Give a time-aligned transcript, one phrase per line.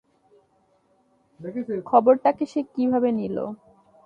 [1.85, 3.45] খবরটাকে সে কীভাবে নিলো?